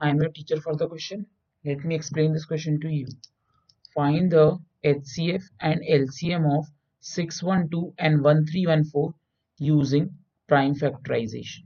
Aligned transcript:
I 0.00 0.10
am 0.10 0.20
your 0.20 0.30
teacher 0.30 0.60
for 0.60 0.76
the 0.76 0.88
question. 0.88 1.26
Let 1.64 1.84
me 1.84 1.94
explain 1.94 2.32
this 2.32 2.44
question 2.44 2.80
to 2.80 2.88
you. 2.88 3.06
Find 3.94 4.30
the 4.30 4.58
HCF 4.84 5.42
and 5.60 5.80
LCM 5.82 6.46
of 6.58 6.66
612 7.00 7.94
and 7.98 8.22
1314 8.22 9.14
using 9.60 10.10
prime 10.48 10.74
factorization. 10.74 11.64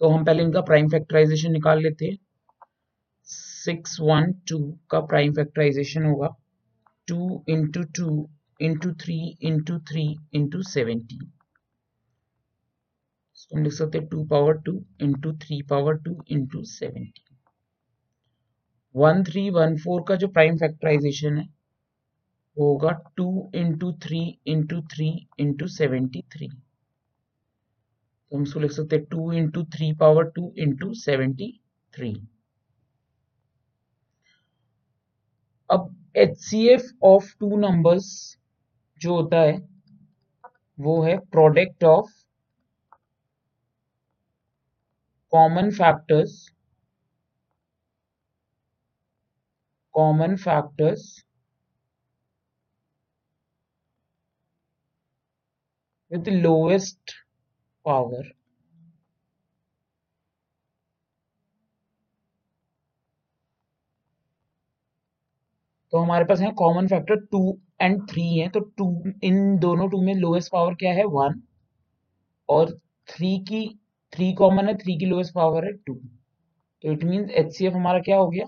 तो 0.00 0.08
हम 0.08 0.24
पहले 0.24 0.42
इनका 0.42 0.60
prime 0.68 0.88
factorisation 0.88 1.52
निकाल 1.52 1.82
लेते 1.82 2.06
हैं 2.06 2.18
six 3.28 3.98
one 4.00 4.32
two 4.48 4.58
का 4.90 5.00
prime 5.10 5.32
factorization 5.34 6.04
होगा 6.04 6.28
two 7.08 7.44
into 7.48 7.82
two 7.98 8.06
into 8.68 8.92
three 9.02 9.18
into 9.50 9.78
three 9.90 10.04
into 10.34 10.62
seventeen 10.70 11.30
हम 13.52 13.62
लिख 13.64 13.72
सकते 13.72 13.98
हैं 13.98 14.06
two 14.08 14.24
power 14.24 14.58
two 14.62 14.72
into 15.02 15.32
three 15.38 15.60
power 15.62 15.96
two 16.02 16.16
into 16.30 16.62
seventeen 16.64 17.36
one 18.94 19.22
three 19.24 19.48
one 19.50 19.76
four 19.76 20.04
का 20.08 20.16
जो 20.16 20.28
प्राइम 20.28 20.56
फैक्टराइजेशन 20.56 21.36
है, 21.38 21.44
वो 22.56 22.72
होगा 22.72 22.90
two 23.16 23.50
into 23.54 23.92
three 24.02 24.20
into 24.46 24.80
three 24.92 25.08
into 25.40 25.66
seventy 25.68 26.22
three 26.32 26.48
तो 26.48 28.36
हम 28.36 28.42
इसको 28.42 28.60
लिख 28.60 28.72
सकते 28.72 28.96
हैं 28.96 29.04
two 29.04 29.32
into 29.32 29.64
three 29.74 29.92
power 29.92 30.30
two 30.30 30.52
into 30.58 30.92
seventy 30.94 31.52
three 31.94 32.12
अब 35.70 35.94
H 36.16 36.36
C 36.38 36.66
F 36.68 36.90
of 37.04 37.32
two 37.40 37.56
numbers 37.56 38.06
जो 39.00 39.14
होता 39.16 39.40
है, 39.40 39.58
वो 40.78 41.02
है 41.02 41.18
product 41.32 41.84
of 41.84 42.10
common 45.32 45.70
factors 45.72 46.50
common 49.94 50.36
factors, 50.36 51.24
with 56.10 56.24
the 56.24 56.36
lowest 56.42 56.98
power. 57.84 58.22
तो 65.92 65.98
हमारे 65.98 66.24
पास 66.24 66.40
है 66.40 66.50
common 66.58 66.86
factor 66.88 67.16
two 67.26 67.40
and 67.80 68.02
three 68.10 68.22
है। 68.38 68.48
तो 68.48 68.60
टू 68.60 68.86
इन 69.24 69.58
दोनों 69.58 69.88
टू 69.90 70.00
में 70.02 70.14
लोएस्ट 70.14 70.52
पावर 70.52 70.74
क्या 70.74 70.92
है? 70.92 71.04
वन 71.04 71.42
और 72.48 72.72
थ्री 73.08 73.38
की 73.48 73.62
थ्री 74.12 74.32
कॉमन 74.34 74.68
है 74.68 74.74
थ्री 74.78 74.96
की 74.98 75.06
लोएस्ट 75.06 75.34
पावर 75.34 75.64
है 75.64 75.72
टू 75.86 75.94
तो 75.94 76.92
इट 76.92 77.04
मीन 77.04 77.28
एच 77.40 77.62
हमारा 77.64 77.98
क्या 78.00 78.16
हो 78.18 78.28
गया? 78.30 78.46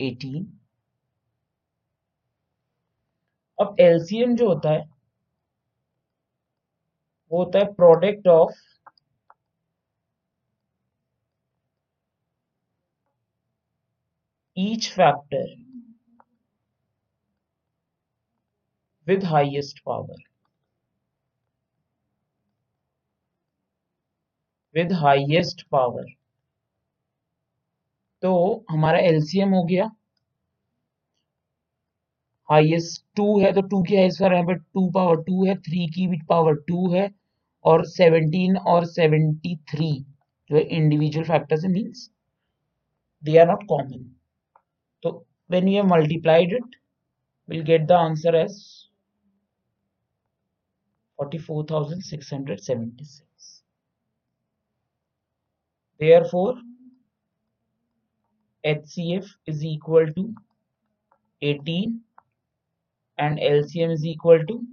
एटीन 0.00 0.46
अब 3.58 3.76
एलसीएम 3.80 4.34
जो 4.36 4.48
होता 4.48 4.70
है, 4.72 4.84
वो 7.32 7.44
होता 7.44 7.58
है 7.58 7.72
product 7.74 8.28
of 8.28 8.52
each 14.56 14.88
factor 14.92 15.46
with 19.06 19.24
highest 19.24 19.80
power 19.86 20.27
with 24.74 24.92
highest 24.94 25.62
power 25.72 26.04
तो 28.22 28.32
हमारा 28.70 28.98
एलसीएम 29.00 29.54
हो 29.54 29.62
गया। 29.64 29.84
हाइएस्ट 32.48 33.02
टू 33.16 33.38
है 33.40 33.52
तो 33.52 33.60
टू 33.62 33.82
की 33.82 33.96
हाइस्ट 33.96 34.20
पावर 34.20 34.34
यहाँ 34.34 34.46
पे 34.46 34.54
टू 34.54 34.88
पावर 34.92 35.22
टू 35.24 35.44
है 35.46 35.54
थ्री 35.58 35.86
की 35.94 36.06
भी 36.06 36.18
पावर 36.28 36.54
टू 36.68 36.90
है, 36.92 37.08
और 37.64 37.84
सेवनटीन 37.86 38.56
और 38.56 38.84
सेवेंटी 38.86 39.56
थ्री 39.70 39.92
जो 40.50 40.56
है 40.56 40.62
इंडिविजुअल 40.62 41.26
फैक्टर्स 41.26 41.64
है 41.64 41.70
means 41.70 42.10
they 43.22 43.36
are 43.38 43.46
not 43.46 43.64
common 43.68 44.04
तो 45.04 45.10
when 45.50 45.68
you 45.68 45.74
have 45.76 45.86
multiplied 45.94 46.52
it 46.54 46.76
will 47.48 47.62
get 47.64 47.86
the 47.86 47.92
answer 47.92 48.36
as 48.36 48.58
forty 51.18 51.38
four 51.40 51.66
thousand 51.70 52.02
six 52.04 52.32
hundred 52.32 52.60
seventy 52.60 53.04
six 53.04 53.57
Therefore, 55.98 56.54
HCF 58.64 59.26
is 59.44 59.62
equal 59.62 60.06
to 60.14 60.34
18 61.42 62.00
and 63.18 63.38
LCM 63.38 63.90
is 63.90 64.06
equal 64.06 64.42
to 64.46 64.66